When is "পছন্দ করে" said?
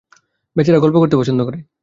1.17-1.57